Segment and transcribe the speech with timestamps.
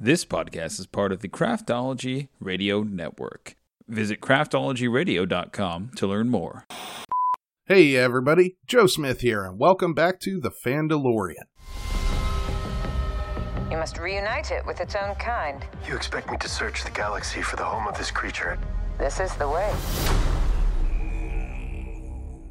[0.00, 3.56] This podcast is part of the Craftology Radio Network.
[3.88, 6.66] Visit craftologyradio.com to learn more.
[7.66, 11.48] Hey everybody, Joe Smith here, and welcome back to The Fandalorian.
[13.72, 15.66] You must reunite it with its own kind.
[15.88, 18.56] You expect me to search the galaxy for the home of this creature?
[19.00, 19.74] This is the way.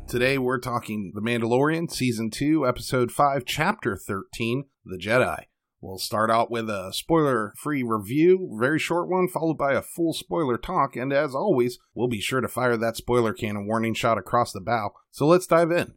[0.09, 5.45] Today we're talking The Mandalorian, Season 2, Episode 5, Chapter 13, The Jedi.
[5.87, 10.11] We'll start out with a spoiler free review, very short one, followed by a full
[10.11, 14.17] spoiler talk, and as always, we'll be sure to fire that spoiler cannon warning shot
[14.17, 14.91] across the bow.
[15.11, 15.93] So let's dive in.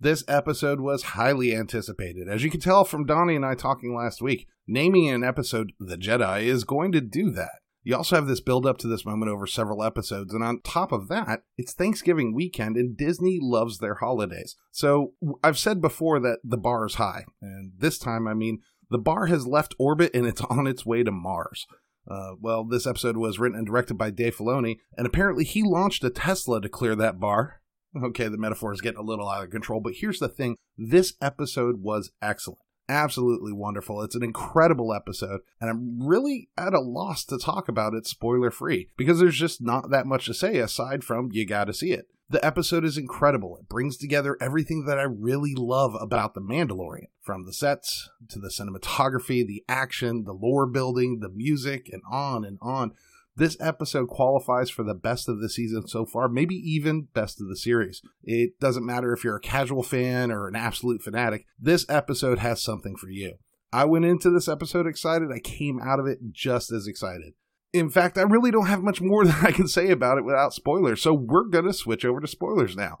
[0.00, 2.28] This episode was highly anticipated.
[2.28, 5.96] As you can tell from Donnie and I talking last week, naming an episode The
[5.96, 7.60] Jedi is going to do that.
[7.84, 10.90] You also have this build up to this moment over several episodes, and on top
[10.90, 14.56] of that, it's Thanksgiving weekend and Disney loves their holidays.
[14.72, 15.14] So
[15.44, 18.60] I've said before that the bar is high, and this time I mean
[18.90, 21.66] the bar has left orbit and it's on its way to Mars.
[22.08, 26.02] Uh, well, this episode was written and directed by Dave Filoni, and apparently he launched
[26.02, 27.60] a Tesla to clear that bar.
[28.02, 31.12] Okay, the metaphor is getting a little out of control, but here's the thing this
[31.20, 32.60] episode was excellent.
[32.88, 34.00] Absolutely wonderful.
[34.00, 38.50] It's an incredible episode, and I'm really at a loss to talk about it spoiler
[38.50, 42.06] free because there's just not that much to say aside from you gotta see it.
[42.32, 43.58] The episode is incredible.
[43.58, 48.38] It brings together everything that I really love about The Mandalorian from the sets to
[48.38, 52.92] the cinematography, the action, the lore building, the music, and on and on.
[53.36, 57.48] This episode qualifies for the best of the season so far, maybe even best of
[57.48, 58.00] the series.
[58.24, 62.62] It doesn't matter if you're a casual fan or an absolute fanatic, this episode has
[62.62, 63.34] something for you.
[63.74, 67.34] I went into this episode excited, I came out of it just as excited.
[67.72, 70.54] In fact, I really don't have much more that I can say about it without
[70.54, 72.98] spoilers, so we're going to switch over to spoilers now.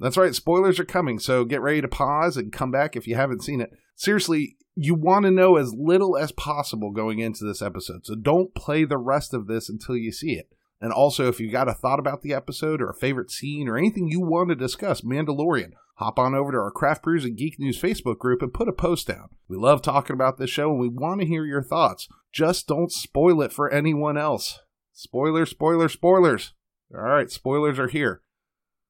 [0.00, 3.16] That's right, spoilers are coming, so get ready to pause and come back if you
[3.16, 3.70] haven't seen it.
[3.96, 8.54] Seriously, you want to know as little as possible going into this episode, so don't
[8.54, 10.52] play the rest of this until you see it.
[10.80, 13.76] And also, if you got a thought about the episode or a favorite scene or
[13.76, 17.58] anything you want to discuss, Mandalorian, hop on over to our Craft Brews and Geek
[17.58, 19.30] News Facebook group and put a post down.
[19.48, 22.08] We love talking about this show and we want to hear your thoughts.
[22.32, 24.60] Just don't spoil it for anyone else.
[24.92, 26.54] Spoiler, spoiler, spoilers.
[26.94, 28.22] All right, spoilers are here.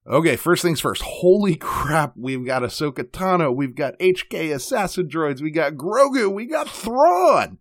[0.06, 1.02] Okay, first things first.
[1.02, 6.46] Holy crap, we've got Ahsoka Tano, we've got HK Assassin Droids, we got Grogu, we
[6.46, 7.58] got Thrawn.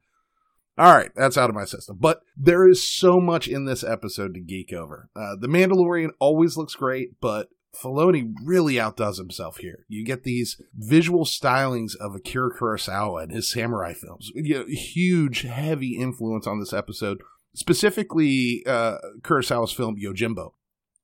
[0.77, 1.97] All right, that's out of my system.
[1.99, 5.09] But there is so much in this episode to geek over.
[5.15, 7.49] Uh, the Mandalorian always looks great, but
[7.81, 9.85] Filoni really outdoes himself here.
[9.87, 14.31] You get these visual stylings of Akira Kurosawa and his samurai films.
[14.33, 17.21] You know, huge, heavy influence on this episode,
[17.53, 20.51] specifically uh, Kurosawa's film Yojimbo.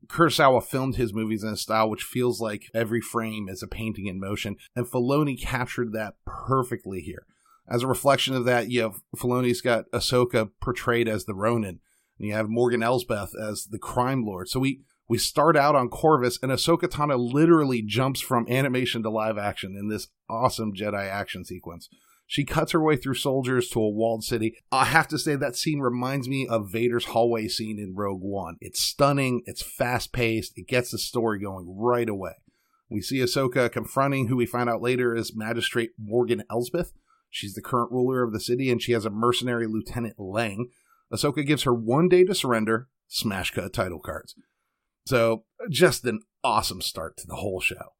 [0.07, 4.07] Kurosawa filmed his movies in a style which feels like every frame is a painting
[4.07, 7.25] in motion, and Filoni captured that perfectly here.
[7.69, 11.79] As a reflection of that, you have Filoni's got Ahsoka portrayed as the Ronin,
[12.19, 14.50] and you have Morgan Elsbeth as the crime lord.
[14.50, 19.09] So we we start out on Corvus, and Ahsoka Tano literally jumps from animation to
[19.09, 21.90] live action in this awesome Jedi action sequence.
[22.25, 24.56] She cuts her way through soldiers to a walled city.
[24.72, 28.56] I have to say that scene reminds me of Vader's hallway scene in Rogue One.
[28.62, 32.34] It's stunning, it's fast paced, it gets the story going right away.
[32.90, 36.94] We see Ahsoka confronting who we find out later is Magistrate Morgan Elsbeth.
[37.30, 40.69] She's the current ruler of the city, and she has a mercenary Lieutenant Lang.
[41.12, 44.36] Ahsoka gives her one day to surrender, smash cut title cards.
[45.06, 47.94] So, just an awesome start to the whole show.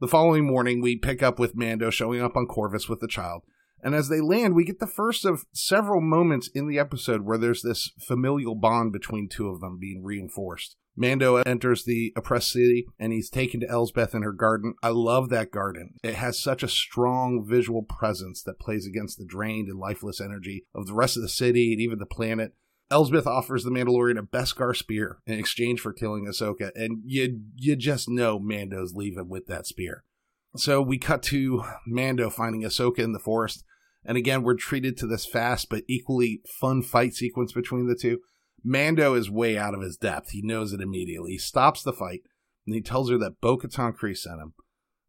[0.00, 3.42] The following morning, we pick up with Mando showing up on Corvus with the child.
[3.82, 7.38] And as they land, we get the first of several moments in the episode where
[7.38, 10.76] there's this familial bond between two of them being reinforced.
[10.96, 14.74] Mando enters the oppressed city and he's taken to Elsbeth in her garden.
[14.82, 15.94] I love that garden.
[16.02, 20.66] It has such a strong visual presence that plays against the drained and lifeless energy
[20.74, 22.54] of the rest of the city and even the planet.
[22.90, 27.76] Elsbeth offers the Mandalorian a Beskar spear in exchange for killing Ahsoka, and you you
[27.76, 30.04] just know Mando's leaving with that spear.
[30.56, 33.64] So we cut to Mando finding Ahsoka in the forest,
[34.04, 38.18] and again we're treated to this fast but equally fun fight sequence between the two.
[38.64, 40.30] Mando is way out of his depth.
[40.30, 41.32] He knows it immediately.
[41.32, 42.20] He stops the fight,
[42.66, 44.52] and he tells her that Bo-Katan Kryze sent him.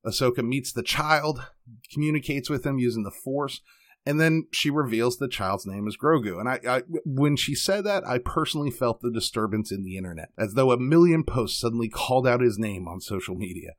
[0.05, 1.47] Ahsoka meets the child,
[1.91, 3.61] communicates with him using the Force,
[4.05, 6.39] and then she reveals the child's name is Grogu.
[6.39, 10.29] And I, I, when she said that, I personally felt the disturbance in the internet,
[10.37, 13.71] as though a million posts suddenly called out his name on social media.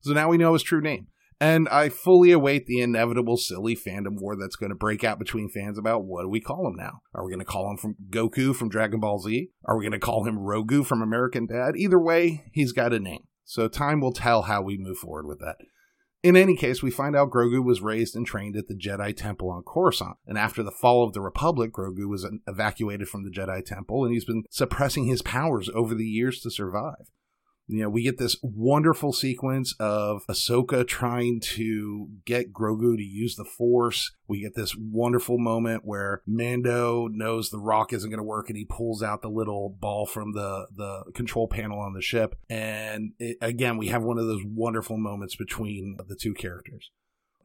[0.00, 1.08] So now we know his true name.
[1.40, 5.50] And I fully await the inevitable silly fandom war that's going to break out between
[5.50, 7.00] fans about what do we call him now?
[7.12, 9.50] Are we going to call him from Goku from Dragon Ball Z?
[9.64, 11.76] Are we going to call him Rogu from American Dad?
[11.76, 13.24] Either way, he's got a name.
[13.44, 15.56] So time will tell how we move forward with that.
[16.24, 19.50] In any case, we find out Grogu was raised and trained at the Jedi Temple
[19.50, 20.16] on Coruscant.
[20.26, 24.14] And after the fall of the Republic, Grogu was evacuated from the Jedi Temple and
[24.14, 27.10] he's been suppressing his powers over the years to survive.
[27.66, 33.36] You know, we get this wonderful sequence of Ahsoka trying to get Grogu to use
[33.36, 34.12] the Force.
[34.28, 38.58] We get this wonderful moment where Mando knows the rock isn't going to work and
[38.58, 42.36] he pulls out the little ball from the, the control panel on the ship.
[42.50, 46.90] And it, again, we have one of those wonderful moments between the two characters.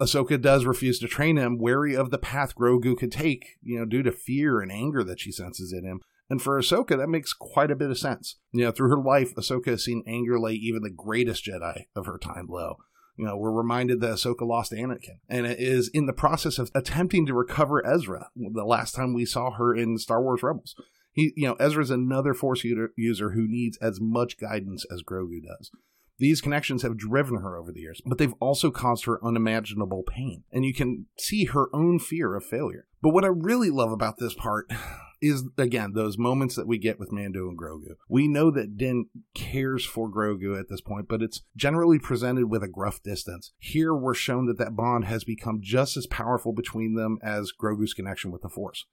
[0.01, 3.85] Ahsoka does refuse to train him, wary of the path Grogu could take, you know,
[3.85, 5.99] due to fear and anger that she senses in him.
[6.29, 8.37] And for Ahsoka, that makes quite a bit of sense.
[8.51, 12.05] You know, through her life, Ahsoka has seen anger lay even the greatest Jedi of
[12.05, 12.77] her time low.
[13.17, 16.71] You know, we're reminded that Ahsoka lost Anakin, and it is in the process of
[16.73, 18.29] attempting to recover Ezra.
[18.35, 20.73] The last time we saw her in Star Wars Rebels,
[21.11, 25.69] he, you know, Ezra's another Force user who needs as much guidance as Grogu does.
[26.17, 30.43] These connections have driven her over the years, but they've also caused her unimaginable pain,
[30.51, 32.87] and you can see her own fear of failure.
[33.01, 34.71] But what I really love about this part
[35.21, 37.95] is again those moments that we get with Mando and Grogu.
[38.07, 42.63] We know that Din cares for Grogu at this point, but it's generally presented with
[42.63, 43.51] a gruff distance.
[43.59, 47.93] Here we're shown that that bond has become just as powerful between them as Grogu's
[47.93, 48.85] connection with the Force.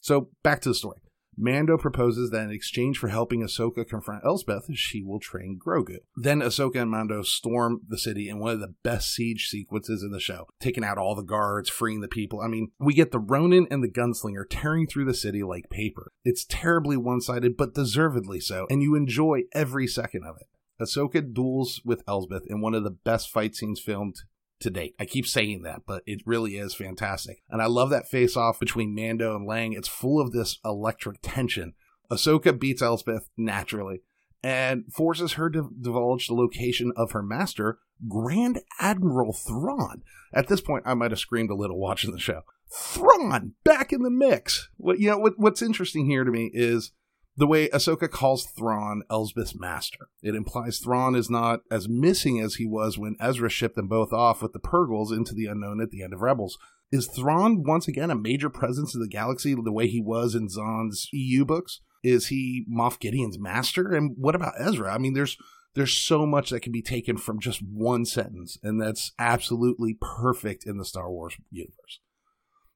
[0.00, 0.98] So back to the story.
[1.36, 5.98] Mando proposes that in exchange for helping Ahsoka confront Elsbeth, she will train Grogu.
[6.16, 10.10] Then Ahsoka and Mando storm the city in one of the best siege sequences in
[10.10, 12.40] the show, taking out all the guards, freeing the people.
[12.40, 16.12] I mean, we get the Ronin and the gunslinger tearing through the city like paper.
[16.24, 20.46] It's terribly one sided, but deservedly so, and you enjoy every second of it.
[20.80, 24.16] Ahsoka duels with Elsbeth in one of the best fight scenes filmed
[24.60, 24.94] to date.
[24.98, 27.42] I keep saying that, but it really is fantastic.
[27.50, 29.72] And I love that face off between Mando and Lang.
[29.72, 31.74] It's full of this electric tension.
[32.10, 34.02] Ahsoka beats Elsbeth naturally
[34.42, 37.78] and forces her to divulge the location of her master,
[38.08, 40.02] Grand Admiral Thrawn.
[40.34, 42.42] At this point, I might have screamed a little watching the show.
[42.70, 44.68] Thrawn back in the mix.
[44.76, 45.18] What you know?
[45.18, 46.92] What, what's interesting here to me is
[47.36, 50.08] the way Ahsoka calls Thrawn Elsbeth's master.
[50.22, 54.12] It implies Thrawn is not as missing as he was when Ezra shipped them both
[54.12, 56.56] off with the Purrgils into the unknown at the end of Rebels.
[56.92, 60.48] Is Thrawn once again a major presence in the galaxy the way he was in
[60.48, 61.80] Zahn's EU books?
[62.04, 63.92] Is he Moff Gideon's master?
[63.92, 64.94] And what about Ezra?
[64.94, 65.36] I mean, there's
[65.74, 70.66] there's so much that can be taken from just one sentence, and that's absolutely perfect
[70.66, 72.00] in the Star Wars universe.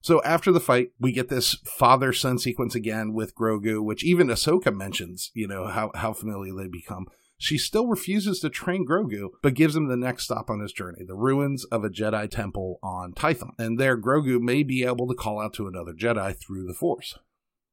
[0.00, 4.28] So after the fight, we get this father son sequence again with Grogu, which even
[4.28, 7.06] Ahsoka mentions, you know, how, how familiar they become.
[7.40, 11.04] She still refuses to train Grogu, but gives him the next stop on his journey,
[11.06, 13.50] the ruins of a Jedi temple on Tython.
[13.58, 17.16] And there, Grogu may be able to call out to another Jedi through the Force.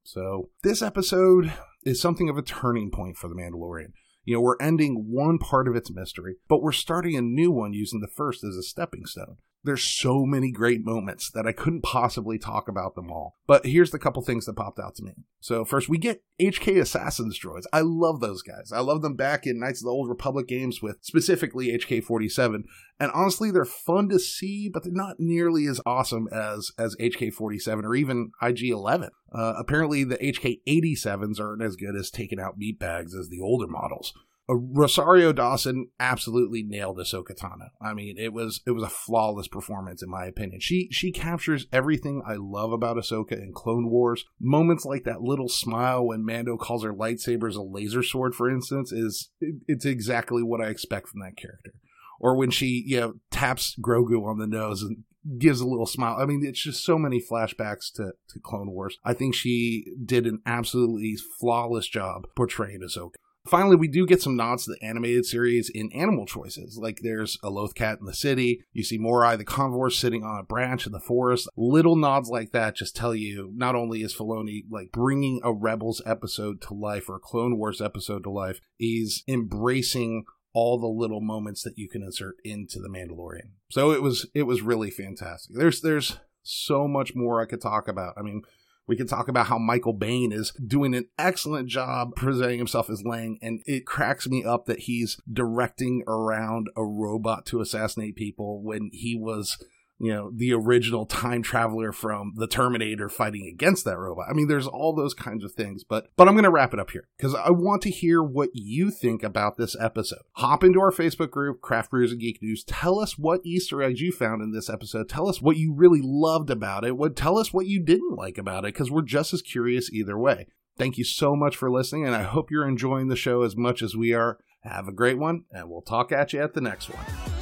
[0.04, 1.52] So, this episode
[1.84, 3.94] is something of a turning point for The Mandalorian.
[4.24, 7.74] You know, we're ending one part of its mystery, but we're starting a new one
[7.74, 9.38] using the first as a stepping stone.
[9.66, 13.38] There's so many great moments that I couldn't possibly talk about them all.
[13.48, 15.14] But here's the couple things that popped out to me.
[15.40, 17.66] So first, we get HK Assassins droids.
[17.74, 18.72] I love those guys.
[18.72, 22.64] I love them back in Knights of the Old Republic games with specifically HK47.
[23.00, 27.84] And honestly, they're fun to see, but they're not nearly as awesome as as HK47
[27.84, 29.10] or even IG11.
[29.34, 33.68] Uh, apparently, the HK87s aren't as good as taking out meat bags as the older
[33.68, 34.14] models.
[34.48, 37.70] Uh, Rosario Dawson absolutely nailed Ahsoka Tano.
[37.82, 40.60] I mean, it was it was a flawless performance in my opinion.
[40.62, 44.26] She she captures everything I love about Ahsoka in Clone Wars.
[44.40, 48.92] Moments like that little smile when Mando calls her lightsabers a laser sword, for instance,
[48.92, 51.74] is it, it's exactly what I expect from that character.
[52.20, 55.04] Or when she you know taps Grogu on the nose and
[55.40, 56.18] gives a little smile.
[56.20, 59.00] I mean, it's just so many flashbacks to, to Clone Wars.
[59.04, 63.16] I think she did an absolutely flawless job portraying Ahsoka.
[63.48, 66.78] Finally, we do get some nods to the animated series in animal choices.
[66.78, 68.62] Like there's a loth cat in the city.
[68.74, 71.48] You see Morai the convor sitting on a branch in the forest.
[71.56, 76.02] Little nods like that just tell you not only is Filoni like bringing a Rebels
[76.06, 81.22] episode to life or a Clone Wars episode to life, he's embracing all the little
[81.22, 83.52] moments that you can insert into the Mandalorian.
[83.70, 85.56] So it was it was really fantastic.
[85.56, 88.14] There's there's so much more I could talk about.
[88.18, 88.42] I mean,
[88.88, 93.04] we can talk about how Michael Biehn is doing an excellent job presenting himself as
[93.04, 98.62] Lang, and it cracks me up that he's directing around a robot to assassinate people
[98.62, 99.58] when he was
[99.98, 104.28] you know, the original time traveler from the Terminator fighting against that robot.
[104.30, 106.80] I mean, there's all those kinds of things, but but I'm going to wrap it
[106.80, 110.24] up here because I want to hear what you think about this episode.
[110.34, 112.64] Hop into our Facebook group, Craft Brews and Geek News.
[112.66, 115.08] Tell us what Easter eggs you found in this episode.
[115.08, 116.98] Tell us what you really loved about it.
[116.98, 120.18] What tell us what you didn't like about it because we're just as curious either
[120.18, 120.48] way.
[120.78, 123.82] Thank you so much for listening, and I hope you're enjoying the show as much
[123.82, 124.40] as we are.
[124.64, 127.35] Have a great one, and we'll talk at you at the next one.